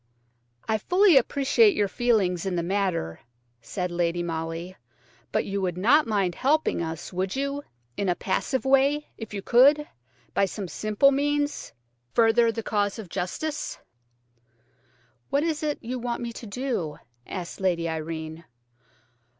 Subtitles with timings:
[0.67, 3.19] "I fully appreciate your feelings in the matter,"
[3.61, 4.75] said Lady Molly,
[5.31, 9.87] "but you would not mind helping us–would you?–in a passive way, if you could,
[10.33, 11.71] by some simple means,
[12.15, 13.77] further the cause of justice."
[15.29, 16.97] "What is it you want me to do?"
[17.27, 18.45] asked Lady Irene.